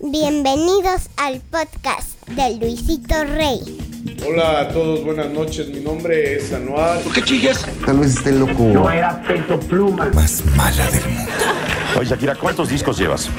Bienvenidos 0.00 1.08
al 1.16 1.40
podcast 1.50 2.18
de 2.28 2.56
Luisito 2.56 3.14
Rey. 3.24 3.60
Hola 4.26 4.62
a 4.62 4.68
todos, 4.68 5.04
buenas 5.04 5.30
noches. 5.30 5.68
Mi 5.68 5.80
nombre 5.80 6.34
es 6.36 6.52
Anuar. 6.52 7.00
¿Por 7.00 7.12
qué 7.12 7.22
chillas? 7.22 7.64
Tal 7.86 8.00
vez 8.00 8.16
esté 8.16 8.32
loco. 8.32 8.64
No 8.64 8.90
era 8.90 9.22
peso 9.22 9.58
pluma. 9.60 10.10
Más 10.12 10.44
mala 10.56 10.90
del 10.90 11.04
mundo. 11.04 11.30
Oye, 11.98 12.10
Shakira, 12.10 12.34
¿cuántos 12.34 12.68
discos 12.70 12.98
llevas? 12.98 13.30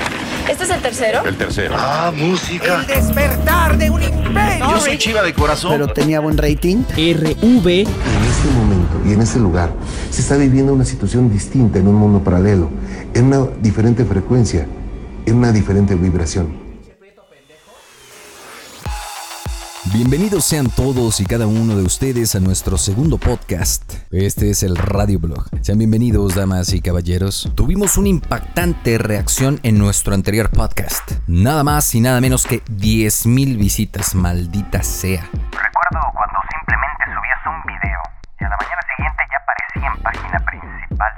¿Este 0.50 0.64
es 0.64 0.70
el 0.70 0.82
tercero? 0.82 1.26
El 1.26 1.36
tercero. 1.36 1.76
Ah, 1.78 2.14
música. 2.16 2.82
El 2.82 2.88
despertar 2.88 3.78
de 3.78 3.90
un 3.90 4.02
imperio. 4.02 4.70
Yo 4.72 4.80
soy 4.80 4.98
chiva 4.98 5.24
de 5.24 5.34
corazón. 5.34 5.74
Pero 5.74 5.88
tenía 5.88 6.22
buen 6.22 6.38
rating. 6.38 6.84
RV. 6.96 7.68
En 7.68 7.88
este 7.88 8.50
momento 8.56 9.02
y 9.06 9.12
en 9.12 9.22
este 9.22 9.40
lugar 9.40 9.72
se 10.10 10.22
está 10.22 10.38
viviendo 10.38 10.74
una 10.74 10.86
situación 10.86 11.30
distinta 11.30 11.80
en 11.80 11.88
un 11.88 11.96
mundo 11.96 12.24
paralelo, 12.24 12.70
en 13.14 13.26
una 13.26 13.46
diferente 13.62 14.06
frecuencia, 14.06 14.66
en 15.26 15.36
una 15.36 15.52
diferente 15.52 15.96
vibración. 15.96 16.66
Bienvenidos 19.94 20.44
sean 20.44 20.70
todos 20.70 21.22
y 21.22 21.26
cada 21.26 21.48
uno 21.48 21.78
de 21.78 21.84
ustedes 21.84 22.36
a 22.36 22.40
nuestro 22.40 22.78
segundo 22.78 23.18
podcast. 23.18 23.94
Este 24.12 24.50
es 24.50 24.64
el 24.64 24.76
Radio 24.76 25.20
Blog. 25.20 25.46
Sean 25.62 25.78
bienvenidos, 25.78 26.36
damas 26.36 26.74
y 26.74 26.82
caballeros. 26.82 27.50
Tuvimos 27.56 27.96
una 27.96 28.10
impactante 28.10 28.98
reacción 28.98 29.60
en 29.64 29.78
nuestro 29.78 30.14
anterior 30.14 30.50
podcast. 30.50 31.12
Nada 31.28 31.64
más 31.64 31.94
y 31.96 32.02
nada 32.02 32.20
menos 32.20 32.46
que 32.46 32.64
10.000 32.66 33.58
visitas, 33.58 34.16
maldita 34.16 34.84
sea. 34.84 35.30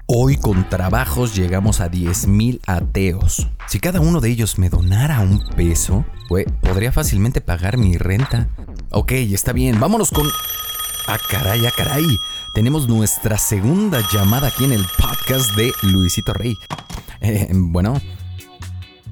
Hoy 0.10 0.38
con 0.38 0.70
trabajos 0.70 1.36
llegamos 1.36 1.82
a 1.82 1.92
10.000 1.92 2.62
ateos. 2.66 3.50
Si 3.68 3.82
cada 3.82 4.00
uno 4.00 4.22
de 4.22 4.30
ellos 4.30 4.58
me 4.58 4.70
donara 4.70 5.20
un 5.20 5.46
peso, 5.58 6.06
podría 6.62 6.94
fácilmente 6.94 7.42
pagar 7.42 7.76
mi 7.76 7.98
renta. 7.98 8.48
Ok, 8.92 9.12
está 9.12 9.52
bien, 9.52 9.82
vámonos 9.82 10.12
con... 10.12 10.26
Ah, 11.08 11.18
caray, 11.30 11.66
ah, 11.66 11.74
caray. 11.76 12.06
Tenemos 12.54 12.88
nuestra 12.88 13.38
segunda 13.38 14.00
llamada 14.14 14.48
aquí 14.48 14.64
en 14.64 14.72
el 14.72 14.86
podcast 14.98 15.54
de 15.58 15.74
Luisito 15.82 16.32
Rey. 16.32 16.56
Eh, 17.20 17.50
bueno. 17.52 18.00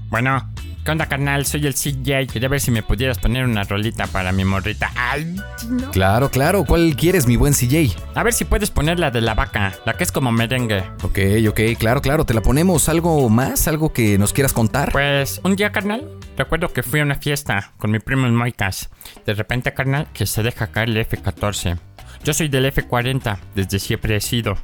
Bueno, 0.09 0.50
¿qué 0.86 0.91
onda, 0.91 1.08
carnal? 1.08 1.45
Soy 1.45 1.66
el 1.66 1.73
CJ. 1.73 2.31
Quería 2.31 2.47
ver 2.47 2.61
si 2.61 2.72
me 2.72 2.83
pudieras 2.83 3.17
poner 3.17 3.44
una 3.44 3.64
rolita 3.64 4.05
para 4.08 4.31
mi 4.31 4.45
morrita. 4.45 4.91
Ay, 4.95 5.36
no. 5.67 5.91
Claro, 5.91 6.30
claro. 6.30 6.64
¿Cuál 6.64 6.95
quieres, 6.95 7.28
mi 7.28 7.36
buen 7.36 7.53
CJ? 7.53 7.97
A 8.14 8.23
ver 8.23 8.33
si 8.33 8.45
puedes 8.45 8.69
poner 8.69 9.00
la 9.00 9.09
de 9.11 9.22
la 9.22 9.33
vaca, 9.33 9.73
la 9.86 9.97
que 9.97 10.03
es 10.03 10.11
como 10.11 10.31
merengue. 10.31 10.83
Ok, 11.02 11.19
ok, 11.50 11.59
claro, 11.78 12.02
claro. 12.02 12.25
Te 12.25 12.33
la 12.33 12.41
ponemos. 12.41 12.88
¿Algo 12.88 13.28
más? 13.30 13.67
¿Algo 13.67 13.91
que 13.91 14.17
nos 14.17 14.31
quieras 14.31 14.53
contar? 14.53 14.91
Pues, 14.91 15.41
un 15.44 15.56
día, 15.56 15.72
carnal, 15.72 16.08
recuerdo 16.38 16.72
que 16.72 16.83
fui 16.83 17.00
a 17.00 17.03
una 17.03 17.16
fiesta 17.16 17.73
con 17.78 17.89
mi 17.91 18.00
primo 18.00 18.28
en 18.28 18.36
Moicas. 18.36 18.89
De 19.25 19.33
repente, 19.33 19.73
carnal, 19.73 20.08
que 20.13 20.28
se 20.28 20.44
deja 20.44 20.67
caer 20.67 20.89
el 20.89 20.97
F-14. 20.97 21.80
Yo 22.23 22.33
soy 22.33 22.47
del 22.47 22.66
F-40, 22.67 23.38
desde 23.56 23.80
siempre 23.80 24.16
he 24.16 24.22
sido. 24.22 24.56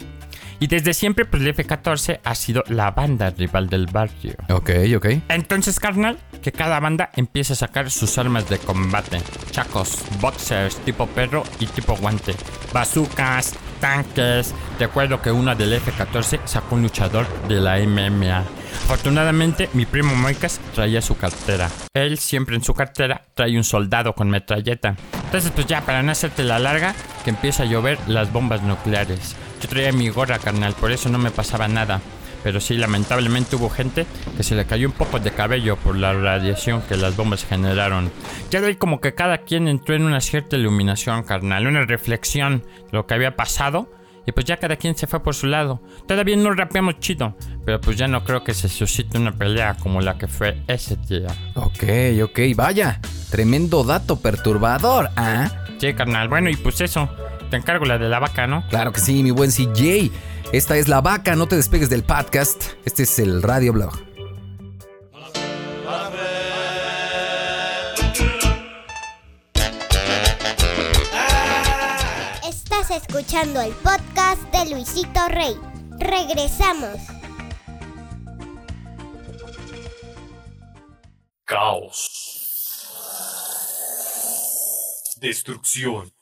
Y 0.61 0.67
desde 0.67 0.93
siempre, 0.93 1.25
pues 1.25 1.41
el 1.41 1.49
F-14 1.49 2.19
ha 2.23 2.35
sido 2.35 2.63
la 2.67 2.91
banda 2.91 3.31
rival 3.31 3.67
del 3.67 3.87
barrio. 3.87 4.35
Ok, 4.47 4.69
ok. 4.95 5.07
Entonces, 5.29 5.79
carnal, 5.79 6.19
que 6.43 6.51
cada 6.51 6.79
banda 6.79 7.09
empieza 7.15 7.53
a 7.53 7.55
sacar 7.55 7.89
sus 7.89 8.15
armas 8.19 8.47
de 8.47 8.59
combate. 8.59 9.23
Chacos, 9.49 10.03
boxers, 10.19 10.77
tipo 10.85 11.07
perro 11.07 11.43
y 11.59 11.65
tipo 11.65 11.95
guante. 11.95 12.35
Bazookas, 12.71 13.55
tanques. 13.79 14.53
Recuerdo 14.79 15.19
que 15.19 15.31
uno 15.31 15.55
del 15.55 15.73
F-14 15.73 16.41
sacó 16.45 16.75
un 16.75 16.83
luchador 16.83 17.25
de 17.47 17.55
la 17.55 17.79
MMA. 17.79 18.45
Afortunadamente, 18.83 19.67
mi 19.73 19.87
primo 19.87 20.13
Moicas 20.13 20.61
traía 20.75 21.01
su 21.01 21.17
cartera. 21.17 21.71
Él 21.95 22.19
siempre 22.19 22.55
en 22.55 22.63
su 22.63 22.75
cartera 22.75 23.23
trae 23.33 23.57
un 23.57 23.63
soldado 23.63 24.13
con 24.13 24.29
metralleta. 24.29 24.95
Entonces, 25.25 25.51
pues 25.55 25.65
ya, 25.65 25.81
para 25.81 26.03
no 26.03 26.11
hacerte 26.11 26.43
la 26.43 26.59
larga, 26.59 26.93
que 27.23 27.31
empieza 27.31 27.63
a 27.63 27.65
llover 27.65 27.97
las 28.05 28.31
bombas 28.31 28.61
nucleares. 28.61 29.35
Yo 29.61 29.69
traía 29.69 29.91
mi 29.91 30.09
gorra, 30.09 30.39
carnal, 30.39 30.73
por 30.73 30.91
eso 30.91 31.09
no 31.09 31.17
me 31.17 31.31
pasaba 31.31 31.67
nada. 31.67 32.01
Pero 32.43 32.59
sí, 32.59 32.75
lamentablemente 32.75 33.55
hubo 33.55 33.69
gente 33.69 34.05
que 34.35 34.43
se 34.43 34.55
le 34.55 34.65
cayó 34.65 34.87
un 34.87 34.93
poco 34.93 35.19
de 35.19 35.31
cabello 35.31 35.75
por 35.77 35.95
la 35.95 36.13
radiación 36.13 36.81
que 36.81 36.97
las 36.97 37.15
bombas 37.15 37.45
generaron. 37.45 38.11
Ya 38.49 38.59
ahí 38.59 38.75
como 38.75 38.99
que 38.99 39.13
cada 39.13 39.39
quien 39.39 39.67
entró 39.67 39.95
en 39.95 40.03
una 40.03 40.21
cierta 40.21 40.55
iluminación, 40.55 41.23
carnal, 41.23 41.67
una 41.67 41.85
reflexión 41.85 42.59
de 42.59 42.97
lo 42.97 43.05
que 43.05 43.13
había 43.13 43.35
pasado. 43.35 43.91
Y 44.25 44.31
pues 44.33 44.45
ya 44.45 44.57
cada 44.57 44.75
quien 44.75 44.95
se 44.95 45.07
fue 45.07 45.23
por 45.23 45.33
su 45.33 45.47
lado. 45.47 45.81
Todavía 46.07 46.35
no 46.35 46.53
rapeamos 46.53 46.99
chido, 46.99 47.35
pero 47.65 47.81
pues 47.81 47.97
ya 47.97 48.07
no 48.07 48.23
creo 48.23 48.43
que 48.43 48.53
se 48.53 48.69
suscite 48.69 49.17
una 49.17 49.31
pelea 49.31 49.75
como 49.79 49.99
la 49.99 50.17
que 50.19 50.27
fue 50.27 50.61
ese 50.67 50.95
día. 50.95 51.29
Ok, 51.55 51.83
ok, 52.23 52.39
vaya. 52.55 52.99
Tremendo 53.31 53.83
dato 53.83 54.19
perturbador, 54.19 55.09
¿ah? 55.15 55.49
Sí, 55.79 55.93
carnal. 55.95 56.29
Bueno, 56.29 56.51
y 56.51 56.55
pues 56.55 56.81
eso. 56.81 57.09
Te 57.51 57.57
encargo 57.57 57.83
la 57.83 57.97
de 57.97 58.07
la 58.07 58.19
vaca, 58.19 58.47
¿no? 58.47 58.65
Claro 58.69 58.93
que 58.93 59.01
sí, 59.01 59.23
mi 59.23 59.31
buen 59.31 59.51
CJ. 59.51 60.09
Esta 60.53 60.77
es 60.77 60.87
La 60.87 61.01
Vaca, 61.01 61.35
no 61.35 61.47
te 61.47 61.57
despegues 61.57 61.89
del 61.89 62.01
podcast. 62.01 62.63
Este 62.85 63.03
es 63.03 63.19
el 63.19 63.43
Radio 63.43 63.73
Blog. 63.73 63.91
Estás 72.47 72.91
escuchando 72.91 73.59
el 73.59 73.73
podcast 73.73 74.41
de 74.53 74.69
Luisito 74.73 75.27
Rey. 75.27 75.57
Regresamos. 75.99 76.99
Caos. 81.43 82.07
Destrucción. 85.19 86.13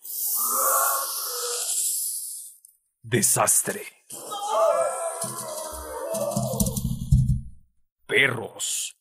Desastre. 3.10 3.82
Perros. 8.06 8.96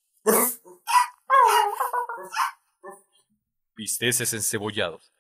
Bisteces 3.77 4.33
encebollados. 4.33 5.13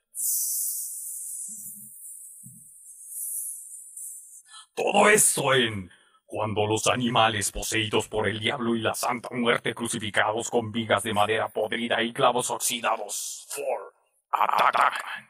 Todo 4.74 5.10
esto 5.10 5.52
en 5.52 5.90
cuando 6.24 6.66
los 6.66 6.86
animales 6.86 7.52
poseídos 7.52 8.08
por 8.08 8.26
el 8.26 8.40
diablo 8.40 8.74
y 8.74 8.80
la 8.80 8.94
santa 8.94 9.28
muerte 9.32 9.74
crucificados 9.74 10.48
con 10.48 10.72
vigas 10.72 11.02
de 11.02 11.12
madera 11.12 11.50
podrida 11.50 12.02
y 12.02 12.14
clavos 12.14 12.50
oxidados. 12.50 13.46
For 13.50 13.92
atacan. 14.30 15.27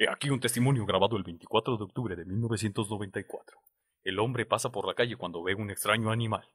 He 0.00 0.08
aquí 0.08 0.30
un 0.30 0.38
testimonio 0.38 0.86
grabado 0.86 1.16
el 1.16 1.24
24 1.24 1.76
de 1.76 1.82
octubre 1.82 2.14
de 2.14 2.24
1994. 2.24 3.58
El 4.04 4.20
hombre 4.20 4.46
pasa 4.46 4.70
por 4.70 4.86
la 4.86 4.94
calle 4.94 5.16
cuando 5.16 5.42
ve 5.42 5.56
un 5.56 5.70
extraño 5.72 6.12
animal. 6.12 6.48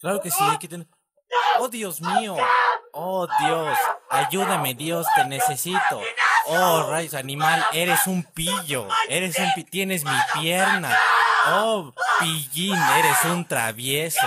Claro 0.00 0.20
que 0.20 0.30
sí, 0.30 0.44
hay 0.44 0.58
que 0.58 0.68
tener... 0.68 0.86
¡Oh, 1.58 1.68
Dios 1.68 2.02
mío! 2.02 2.36
¡Oh, 2.92 3.26
Dios! 3.40 3.78
Ayúdame, 4.10 4.74
Dios, 4.74 5.06
te 5.16 5.24
necesito. 5.24 6.02
¡Oh, 6.46 6.86
rayos, 6.90 7.14
animal! 7.14 7.64
Eres 7.72 8.06
un 8.06 8.22
pillo. 8.22 8.86
Eres 9.08 9.38
un 9.38 9.50
pi... 9.54 9.64
Tienes 9.64 10.04
mi 10.04 10.18
pierna. 10.34 10.94
¡Oh, 11.46 11.94
pillín! 12.20 12.76
Eres 12.98 13.24
un 13.24 13.48
travieso. 13.48 14.26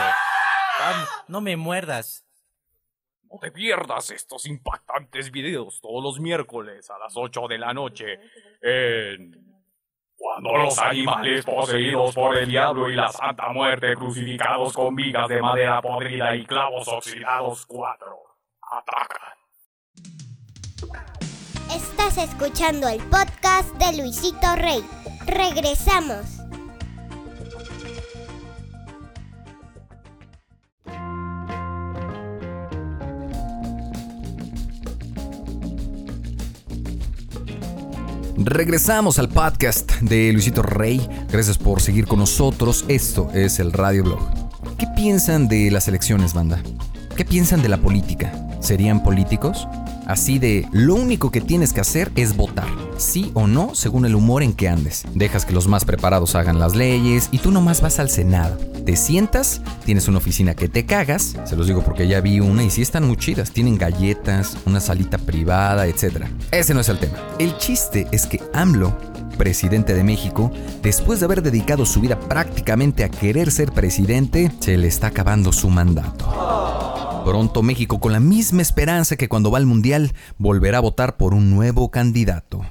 Vamos, 0.80 1.10
no 1.28 1.42
me 1.42 1.56
muerdas. 1.58 2.26
No 3.32 3.40
te 3.40 3.52
pierdas 3.52 4.12
estos 4.12 4.46
impactantes 4.46 5.32
videos 5.32 5.80
todos 5.80 6.04
los 6.04 6.20
miércoles 6.20 6.90
a 6.90 7.00
las 7.00 7.16
8 7.16 7.48
de 7.48 7.58
la 7.58 7.74
noche 7.74 8.20
en... 8.62 9.50
Cuando 10.16 10.56
los 10.56 10.78
animales 10.78 11.44
poseídos 11.44 12.14
por 12.14 12.38
el 12.38 12.48
diablo 12.48 12.92
y 12.92 12.96
la 12.96 13.10
santa 13.10 13.50
muerte 13.50 13.96
crucificados 13.96 14.72
con 14.72 14.96
vigas 14.96 15.28
de 15.28 15.42
madera 15.42 15.82
podrida 15.82 16.36
y 16.36 16.46
clavos 16.46 16.88
oxidados 16.88 17.66
4 17.66 18.18
atacan. 18.72 19.34
Estás 21.74 22.18
escuchando 22.18 22.88
el 22.88 23.00
podcast 23.10 23.74
de 23.78 23.98
Luisito 23.98 24.56
Rey. 24.58 24.84
Regresamos. 25.26 26.41
Regresamos 38.46 39.20
al 39.20 39.30
podcast 39.30 39.92
de 40.02 40.34
Luisito 40.34 40.64
Rey. 40.64 41.08
Gracias 41.32 41.58
por 41.60 41.80
seguir 41.80 42.08
con 42.08 42.20
nosotros. 42.20 42.86
Esto 42.88 43.30
es 43.34 43.60
el 43.60 43.72
Radio 43.72 44.04
Blog. 44.04 44.20
¿Qué 44.80 44.88
piensan 44.96 45.48
de 45.48 45.70
las 45.70 45.88
elecciones, 45.88 46.34
banda? 46.34 46.62
¿Qué 47.16 47.24
piensan 47.24 47.62
de 47.62 47.70
la 47.70 47.78
política? 47.78 48.34
¿Serían 48.60 49.04
políticos? 49.04 49.68
Así 50.08 50.40
de, 50.40 50.68
lo 50.72 50.96
único 50.96 51.32
que 51.32 51.42
tienes 51.42 51.74
que 51.74 51.82
hacer 51.82 52.12
es 52.16 52.36
votar. 52.36 52.68
sí 52.98 53.32
o 53.34 53.48
no 53.48 53.74
según 53.74 54.06
el 54.06 54.16
humor 54.16 54.44
en 54.44 54.54
que 54.54 54.70
andes. 54.70 55.04
Dejas 55.16 55.46
que 55.46 55.54
los 55.54 55.68
más 55.68 55.86
preparados 55.86 56.36
hagan 56.36 56.60
las 56.60 56.76
leyes 56.76 57.30
y 57.32 57.40
tú 57.40 57.52
nomás 57.52 57.82
vas 57.82 58.00
al 58.00 58.10
Senado. 58.10 58.58
Te 58.86 58.96
sientas, 58.96 59.62
tienes 59.86 60.08
una 60.08 60.18
oficina 60.20 60.56
que 60.56 60.68
te 60.68 60.86
cagas, 60.86 61.36
se 61.46 61.56
los 61.56 61.68
digo 61.68 61.84
porque 61.84 62.08
ya 62.08 62.22
vi 62.22 62.40
una 62.40 62.64
y 62.64 62.70
sí 62.70 62.82
están 62.82 63.08
muy 63.08 63.18
chidas, 63.18 63.52
tienen 63.52 63.78
galletas, 63.78 64.58
una 64.66 64.80
salita 64.80 65.18
privada, 65.18 65.88
etc. 65.88 66.26
Ese 66.52 66.74
no 66.74 66.82
es 66.82 66.90
el 66.90 67.00
tema. 67.00 67.18
El 67.40 67.58
chiste 67.58 68.08
es 68.12 68.26
que 68.26 68.42
AMLO 68.54 68.96
presidente 69.42 69.96
de 69.96 70.04
México, 70.04 70.52
después 70.84 71.20
de 71.20 71.26
haber 71.26 71.42
dedicado 71.42 71.84
su 71.88 72.00
vida 72.00 72.20
prácticamente 72.20 73.04
a 73.04 73.10
querer 73.10 73.50
ser 73.50 73.72
presidente, 73.72 74.52
se 74.60 74.78
le 74.78 74.88
está 74.88 75.08
acabando 75.08 75.52
su 75.52 75.70
mandato. 75.72 76.91
Pronto 77.24 77.62
México, 77.62 78.00
con 78.00 78.14
la 78.14 78.20
misma 78.20 78.64
esperanza 78.64 79.16
que 79.16 79.30
cuando 79.30 79.52
va 79.52 79.60
al 79.60 79.68
Mundial, 79.68 80.14
volverá 80.40 80.80
a 80.80 80.82
votar 80.82 81.18
por 81.18 81.36
un 81.36 81.52
nuevo 81.52 81.92
candidato. 81.92 82.62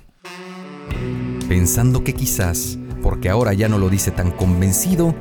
Pensando 1.48 2.02
que 2.02 2.14
quizás, 2.14 2.76
porque 3.00 3.28
ahora 3.28 3.54
ya 3.54 3.68
no 3.68 3.78
lo 3.78 3.88
dice 3.88 4.10
tan 4.10 4.32
convencido, 4.32 5.14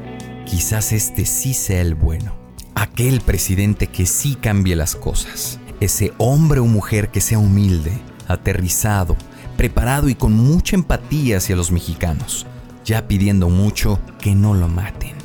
quizás 0.45 0.91
este 0.91 1.25
sí 1.25 1.53
sea 1.53 1.81
el 1.81 1.93
bueno. 1.93 2.33
Aquel 2.73 3.21
presidente 3.21 3.87
que 3.87 4.07
sí 4.07 4.35
cambie 4.35 4.75
las 4.75 4.95
cosas. 4.95 5.59
Ese 5.79 6.11
hombre 6.17 6.59
o 6.59 6.65
mujer 6.65 7.09
que 7.09 7.21
sea 7.21 7.37
humilde, 7.37 7.91
aterrizado, 8.27 9.15
preparado 9.57 10.09
y 10.09 10.15
con 10.15 10.33
mucha 10.33 10.75
empatía 10.75 11.37
hacia 11.37 11.55
los 11.55 11.71
mexicanos, 11.71 12.47
ya 12.83 13.07
pidiendo 13.07 13.49
mucho 13.49 13.99
que 14.19 14.33
no 14.33 14.55
lo 14.55 14.67
maten. 14.67 15.18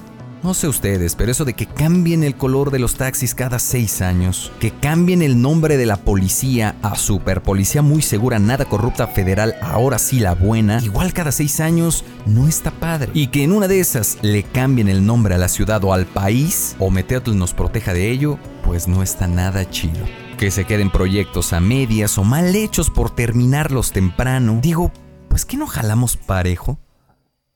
No 0.44 0.52
sé 0.52 0.68
ustedes, 0.68 1.14
pero 1.14 1.32
eso 1.32 1.46
de 1.46 1.54
que 1.54 1.64
cambien 1.64 2.22
el 2.22 2.36
color 2.36 2.70
de 2.70 2.78
los 2.78 2.96
taxis 2.96 3.34
cada 3.34 3.58
seis 3.58 4.02
años, 4.02 4.52
que 4.60 4.72
cambien 4.72 5.22
el 5.22 5.40
nombre 5.40 5.78
de 5.78 5.86
la 5.86 5.96
policía 5.96 6.76
a 6.82 6.96
superpolicía 6.96 7.80
muy 7.80 8.02
segura, 8.02 8.38
nada 8.38 8.66
corrupta 8.66 9.06
federal, 9.06 9.54
ahora 9.62 9.98
sí 9.98 10.20
la 10.20 10.34
buena, 10.34 10.82
igual 10.82 11.14
cada 11.14 11.32
seis 11.32 11.60
años, 11.60 12.04
no 12.26 12.46
está 12.46 12.72
padre. 12.72 13.10
Y 13.14 13.28
que 13.28 13.42
en 13.42 13.52
una 13.52 13.68
de 13.68 13.80
esas 13.80 14.18
le 14.20 14.42
cambien 14.42 14.90
el 14.90 15.06
nombre 15.06 15.34
a 15.34 15.38
la 15.38 15.48
ciudad 15.48 15.82
o 15.82 15.94
al 15.94 16.04
país, 16.04 16.76
o 16.78 16.90
Meteotl 16.90 17.34
nos 17.38 17.54
proteja 17.54 17.94
de 17.94 18.10
ello, 18.10 18.38
pues 18.64 18.86
no 18.86 19.02
está 19.02 19.26
nada 19.26 19.70
chido 19.70 20.04
que 20.36 20.50
se 20.50 20.66
queden 20.66 20.90
proyectos 20.90 21.54
a 21.54 21.60
medias 21.60 22.18
o 22.18 22.24
mal 22.24 22.54
hechos 22.54 22.90
por 22.90 23.14
terminarlos 23.14 23.92
temprano. 23.92 24.58
Digo, 24.60 24.92
pues 25.30 25.46
¿qué 25.46 25.56
no 25.56 25.66
jalamos 25.66 26.18
parejo? 26.18 26.78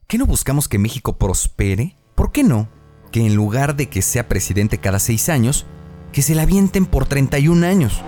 ¿Qué 0.06 0.16
no 0.16 0.24
buscamos 0.24 0.68
que 0.68 0.78
México 0.78 1.18
prospere? 1.18 1.98
¿Por 2.14 2.32
qué 2.32 2.44
no? 2.44 2.77
Que 3.10 3.24
en 3.26 3.34
lugar 3.34 3.76
de 3.76 3.88
que 3.88 4.02
sea 4.02 4.28
presidente 4.28 4.78
cada 4.78 4.98
seis 4.98 5.28
años, 5.28 5.66
que 6.12 6.22
se 6.22 6.34
la 6.34 6.42
avienten 6.42 6.86
por 6.86 7.06
31 7.06 7.66
años. 7.66 8.02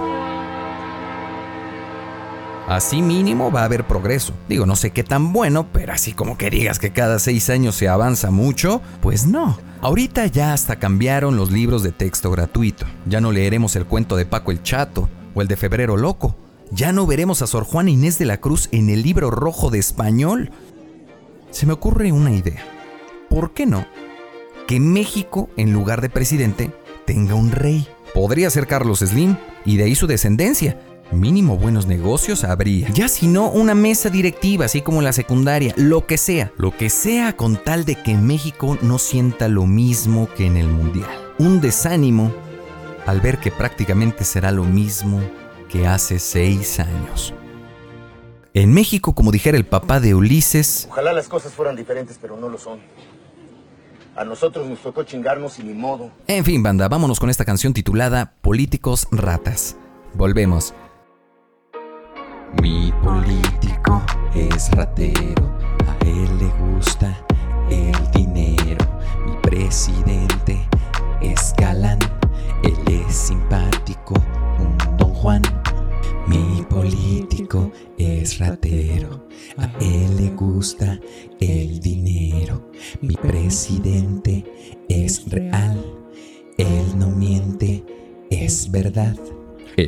Así 2.70 3.02
mínimo 3.02 3.50
va 3.50 3.62
a 3.62 3.64
haber 3.64 3.84
progreso. 3.84 4.32
Digo, 4.48 4.64
no 4.64 4.76
sé 4.76 4.92
qué 4.92 5.02
tan 5.02 5.32
bueno, 5.32 5.66
pero 5.72 5.92
así 5.92 6.12
como 6.12 6.38
que 6.38 6.50
digas 6.50 6.78
que 6.78 6.92
cada 6.92 7.18
seis 7.18 7.50
años 7.50 7.74
se 7.74 7.88
avanza 7.88 8.30
mucho, 8.30 8.80
pues 9.02 9.26
no. 9.26 9.58
Ahorita 9.80 10.26
ya 10.26 10.52
hasta 10.52 10.76
cambiaron 10.76 11.36
los 11.36 11.50
libros 11.50 11.82
de 11.82 11.90
texto 11.90 12.30
gratuito. 12.30 12.86
Ya 13.06 13.20
no 13.20 13.32
leeremos 13.32 13.74
el 13.74 13.86
cuento 13.86 14.14
de 14.16 14.24
Paco 14.24 14.52
el 14.52 14.62
Chato 14.62 15.08
o 15.34 15.42
el 15.42 15.48
de 15.48 15.56
Febrero 15.56 15.96
Loco. 15.96 16.36
Ya 16.70 16.92
no 16.92 17.08
veremos 17.08 17.42
a 17.42 17.48
Sor 17.48 17.64
Juana 17.64 17.90
Inés 17.90 18.18
de 18.18 18.26
la 18.26 18.40
Cruz 18.40 18.68
en 18.70 18.88
el 18.88 19.02
libro 19.02 19.32
rojo 19.32 19.70
de 19.70 19.80
español. 19.80 20.52
Se 21.50 21.66
me 21.66 21.72
ocurre 21.72 22.12
una 22.12 22.30
idea. 22.30 22.64
¿Por 23.28 23.52
qué 23.52 23.66
no? 23.66 23.84
Que 24.70 24.78
México, 24.78 25.50
en 25.56 25.72
lugar 25.72 26.00
de 26.00 26.08
presidente, 26.08 26.70
tenga 27.04 27.34
un 27.34 27.50
rey. 27.50 27.88
Podría 28.14 28.48
ser 28.50 28.68
Carlos 28.68 29.00
Slim 29.00 29.36
y 29.64 29.76
de 29.76 29.82
ahí 29.82 29.96
su 29.96 30.06
descendencia 30.06 30.80
mínimo 31.10 31.56
buenos 31.56 31.88
negocios 31.88 32.44
habría. 32.44 32.88
Ya 32.90 33.08
si 33.08 33.26
no, 33.26 33.50
una 33.50 33.74
mesa 33.74 34.10
directiva, 34.10 34.66
así 34.66 34.80
como 34.80 35.02
la 35.02 35.12
secundaria, 35.12 35.74
lo 35.76 36.06
que 36.06 36.16
sea. 36.16 36.52
Lo 36.56 36.70
que 36.70 36.88
sea 36.88 37.36
con 37.36 37.56
tal 37.56 37.84
de 37.84 37.96
que 37.96 38.14
México 38.14 38.78
no 38.80 38.98
sienta 38.98 39.48
lo 39.48 39.66
mismo 39.66 40.28
que 40.36 40.46
en 40.46 40.56
el 40.56 40.68
Mundial. 40.68 41.10
Un 41.40 41.60
desánimo 41.60 42.32
al 43.06 43.20
ver 43.20 43.38
que 43.38 43.50
prácticamente 43.50 44.22
será 44.22 44.52
lo 44.52 44.62
mismo 44.62 45.20
que 45.68 45.88
hace 45.88 46.20
seis 46.20 46.78
años. 46.78 47.34
En 48.54 48.72
México, 48.72 49.16
como 49.16 49.32
dijera 49.32 49.58
el 49.58 49.66
papá 49.66 49.98
de 49.98 50.14
Ulises... 50.14 50.86
Ojalá 50.92 51.12
las 51.12 51.26
cosas 51.26 51.54
fueran 51.54 51.74
diferentes, 51.74 52.18
pero 52.22 52.36
no 52.36 52.48
lo 52.48 52.56
son. 52.56 52.78
A 54.16 54.24
nosotros 54.24 54.68
nos 54.68 54.80
tocó 54.80 55.04
chingarnos 55.04 55.58
y 55.58 55.62
ni 55.62 55.72
modo. 55.72 56.10
En 56.26 56.44
fin, 56.44 56.62
banda, 56.62 56.88
vámonos 56.88 57.20
con 57.20 57.30
esta 57.30 57.44
canción 57.44 57.72
titulada 57.72 58.34
Políticos 58.42 59.08
Ratas. 59.10 59.76
Volvemos. 60.14 60.74
Mi 62.60 62.92
político 63.02 64.02
es 64.34 64.70
ratero, 64.72 65.56
a 65.86 66.04
él 66.04 66.38
le 66.38 66.74
gusta 66.74 67.24
el 67.70 68.10
dinero. 68.10 68.84
Mi 69.24 69.36
presidente 69.36 70.68
es 71.20 71.54
galán, 71.56 71.98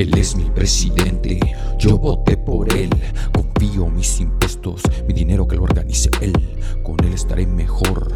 Él 0.02 0.18
es 0.18 0.34
mi 0.34 0.50
presidente, 0.50 1.38
yo 1.78 1.96
voté 1.96 2.36
por 2.36 2.74
él. 2.74 2.90
Confío 3.32 3.86
mis 3.86 4.20
impuestos, 4.20 4.82
mi 5.06 5.14
dinero 5.14 5.46
que 5.46 5.54
lo 5.54 5.62
organice 5.62 6.10
él. 6.20 6.32
Con 6.82 6.96
él 7.04 7.12
estaré 7.12 7.46
mejor, 7.46 8.12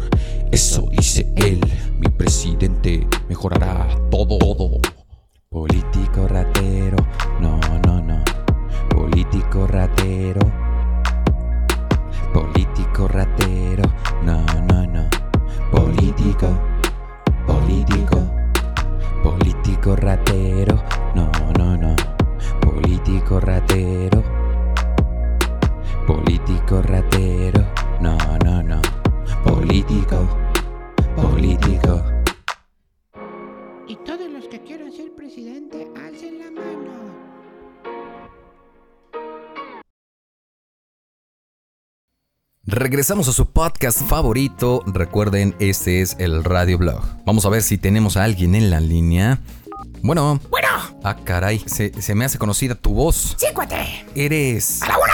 eso 0.51 0.89
dice 0.91 1.31
él. 1.37 1.61
Mi 1.97 2.09
presidente 2.09 3.07
mejorará 3.29 3.87
todo, 4.11 4.37
todo. 4.37 4.81
Político 5.47 6.27
ratero, 6.27 6.97
no, 7.39 7.57
no, 7.85 8.01
no. 8.01 8.21
Político 8.89 9.65
ratero. 9.65 10.41
Político 12.33 13.07
ratero, 13.07 13.83
no, 14.25 14.43
no, 14.43 14.85
no. 14.87 15.09
Político. 15.71 16.76
Alcen 35.95 36.39
la 36.39 36.51
mano. 36.51 36.91
Regresamos 42.65 43.27
a 43.27 43.33
su 43.33 43.51
podcast 43.51 44.01
favorito. 44.03 44.83
Recuerden, 44.85 45.55
este 45.59 46.01
es 46.01 46.15
el 46.19 46.43
Radio 46.43 46.77
Blog. 46.77 47.01
Vamos 47.25 47.45
a 47.45 47.49
ver 47.49 47.63
si 47.63 47.77
tenemos 47.77 48.17
a 48.17 48.23
alguien 48.23 48.55
en 48.55 48.69
la 48.69 48.79
línea. 48.79 49.39
Bueno. 50.03 50.39
Bueno. 50.49 50.67
Ah, 51.03 51.15
caray. 51.23 51.59
Se, 51.65 52.01
se 52.01 52.13
me 52.13 52.25
hace 52.25 52.37
conocida 52.37 52.75
tu 52.75 52.93
voz. 52.93 53.35
Sí, 53.37 53.47
cuate. 53.53 54.05
Eres. 54.15 54.83
A 54.83 54.89
la 54.89 54.97
una. 54.97 55.13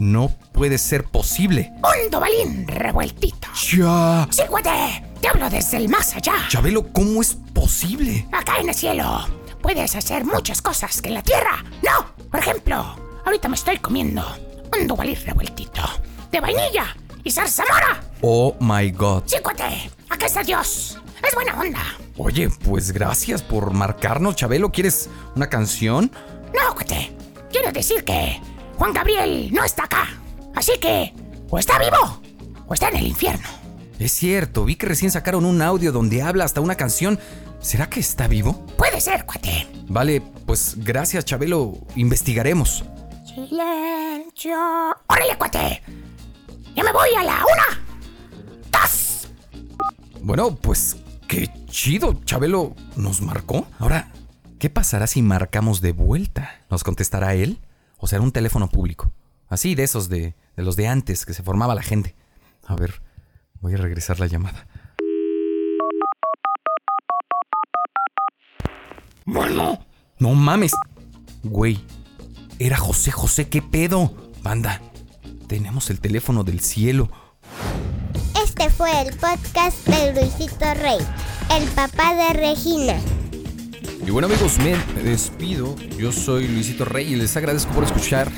No 0.00 0.30
puede 0.52 0.78
ser 0.78 1.04
posible. 1.04 1.72
Un 1.76 2.10
dobalín 2.10 2.66
revueltito. 2.66 3.48
Ya. 3.70 4.26
Sí, 4.30 4.42
cuate. 4.48 5.04
Te 5.20 5.28
hablo 5.28 5.50
desde 5.50 5.76
el 5.76 5.90
más 5.90 6.16
allá. 6.16 6.32
Chabelo, 6.48 6.90
¿cómo 6.90 7.20
es 7.20 7.36
posible? 7.52 8.26
Acá 8.32 8.58
en 8.58 8.70
el 8.70 8.74
cielo. 8.74 9.28
Puedes 9.60 9.94
hacer 9.94 10.24
muchas 10.24 10.62
cosas 10.62 11.02
que 11.02 11.08
en 11.08 11.14
la 11.14 11.22
tierra. 11.22 11.62
No. 11.82 12.06
Por 12.30 12.40
ejemplo, 12.40 12.96
ahorita 13.26 13.48
me 13.48 13.56
estoy 13.56 13.76
comiendo 13.76 14.24
un 14.74 14.86
dobalín 14.86 15.16
revueltito. 15.22 15.82
De 16.32 16.40
vainilla 16.40 16.96
y 17.22 17.30
zarzamora. 17.30 18.00
Oh 18.22 18.56
my 18.58 18.90
god. 18.92 19.24
Sí, 19.26 19.36
cuate. 19.42 19.90
Acá 20.08 20.24
está 20.26 20.42
Dios. 20.42 20.98
Es 21.22 21.34
buena 21.34 21.60
onda. 21.60 21.82
Oye, 22.16 22.48
pues 22.64 22.92
gracias 22.92 23.42
por 23.42 23.74
marcarnos, 23.74 24.34
Chabelo. 24.36 24.72
¿Quieres 24.72 25.10
una 25.36 25.50
canción? 25.50 26.10
No, 26.54 26.74
cuate. 26.74 27.14
Quiero 27.50 27.70
decir 27.72 28.02
que 28.04 28.40
Juan 28.80 28.94
Gabriel 28.94 29.52
no 29.52 29.62
está 29.62 29.84
acá. 29.84 30.08
Así 30.54 30.72
que, 30.80 31.12
o 31.50 31.58
está 31.58 31.78
vivo, 31.78 32.22
o 32.66 32.72
está 32.72 32.88
en 32.88 32.96
el 32.96 33.08
infierno. 33.08 33.46
Es 33.98 34.10
cierto, 34.10 34.64
vi 34.64 34.76
que 34.76 34.86
recién 34.86 35.10
sacaron 35.10 35.44
un 35.44 35.60
audio 35.60 35.92
donde 35.92 36.22
habla 36.22 36.44
hasta 36.46 36.62
una 36.62 36.76
canción. 36.76 37.20
¿Será 37.60 37.90
que 37.90 38.00
está 38.00 38.26
vivo? 38.26 38.64
Puede 38.78 38.98
ser, 39.02 39.26
cuate. 39.26 39.68
Vale, 39.86 40.22
pues 40.46 40.76
gracias, 40.78 41.26
Chabelo. 41.26 41.74
Investigaremos. 41.94 42.82
Silencio. 43.26 44.56
¡Órale, 45.08 45.36
cuate! 45.36 45.82
¡Ya 46.74 46.82
me 46.82 46.92
voy 46.92 47.10
a 47.18 47.22
la 47.22 47.44
una! 47.44 47.84
¡Dos! 48.72 49.28
Bueno, 50.22 50.56
pues 50.56 50.96
qué 51.28 51.50
chido, 51.66 52.14
Chabelo 52.24 52.74
nos 52.96 53.20
marcó. 53.20 53.66
Ahora, 53.78 54.10
¿qué 54.58 54.70
pasará 54.70 55.06
si 55.06 55.20
marcamos 55.20 55.82
de 55.82 55.92
vuelta? 55.92 56.62
¿Nos 56.70 56.82
contestará 56.82 57.34
él? 57.34 57.60
¿O 58.00 58.06
será 58.06 58.22
un 58.22 58.32
teléfono 58.32 58.68
público? 58.68 59.12
Así, 59.48 59.74
de 59.74 59.82
esos 59.82 60.08
de, 60.08 60.34
de 60.56 60.62
los 60.62 60.74
de 60.76 60.88
antes 60.88 61.26
que 61.26 61.34
se 61.34 61.42
formaba 61.42 61.74
la 61.74 61.82
gente. 61.82 62.14
A 62.66 62.74
ver, 62.74 63.02
voy 63.60 63.74
a 63.74 63.76
regresar 63.76 64.18
la 64.18 64.26
llamada. 64.26 64.66
Bueno. 69.26 69.84
No 70.18 70.34
mames. 70.34 70.72
Güey, 71.42 71.82
era 72.58 72.76
José 72.76 73.10
José, 73.10 73.48
¿qué 73.48 73.62
pedo? 73.62 74.14
Banda, 74.42 74.82
tenemos 75.46 75.88
el 75.88 76.00
teléfono 76.00 76.44
del 76.44 76.60
cielo. 76.60 77.10
Este 78.44 78.68
fue 78.68 78.90
el 79.00 79.16
podcast 79.16 79.86
de 79.86 80.12
Luisito 80.12 80.74
Rey, 80.74 80.98
el 81.50 81.68
papá 81.70 82.14
de 82.14 82.32
Regina. 82.34 83.00
Y 84.06 84.10
bueno 84.10 84.26
amigos, 84.26 84.58
me 84.58 84.76
despido. 85.02 85.76
Yo 85.98 86.10
soy 86.10 86.48
Luisito 86.48 86.84
Rey 86.84 87.12
y 87.12 87.16
les 87.16 87.36
agradezco 87.36 87.72
por 87.72 87.84
escuchar 87.84 88.30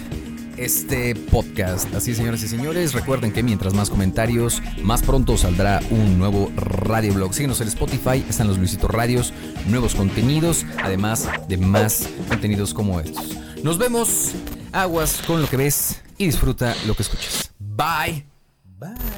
este 0.57 1.15
podcast. 1.15 1.93
Así 1.95 2.15
señoras 2.15 2.43
y 2.43 2.49
señores, 2.49 2.93
recuerden 2.93 3.33
que 3.33 3.43
mientras 3.43 3.73
más 3.73 3.89
comentarios, 3.89 4.61
más 4.83 5.03
pronto 5.03 5.37
saldrá 5.37 5.81
un 5.91 6.19
nuevo 6.19 6.51
radio 6.57 7.15
blog. 7.15 7.33
Síguenos 7.33 7.61
en 7.61 7.69
Spotify, 7.69 8.25
están 8.29 8.49
los 8.49 8.59
Luisito 8.59 8.89
Radios, 8.89 9.33
nuevos 9.67 9.95
contenidos, 9.95 10.67
además 10.83 11.29
de 11.49 11.57
más 11.57 12.09
contenidos 12.29 12.75
como 12.75 13.01
estos. 13.01 13.37
Nos 13.63 13.79
vemos, 13.79 14.33
aguas 14.73 15.23
con 15.27 15.41
lo 15.41 15.49
que 15.49 15.57
ves 15.57 16.03
y 16.19 16.27
disfruta 16.27 16.75
lo 16.87 16.95
que 16.95 17.03
escuchas. 17.03 17.53
Bye. 17.59 18.27
Bye. 18.79 19.12